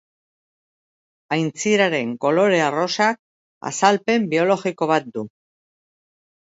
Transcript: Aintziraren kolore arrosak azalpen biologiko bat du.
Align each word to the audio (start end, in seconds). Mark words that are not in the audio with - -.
Aintziraren 1.35 2.17
kolore 2.27 2.63
arrosak 2.71 3.23
azalpen 3.75 4.29
biologiko 4.35 4.93
bat 4.97 5.17
du. 5.17 5.31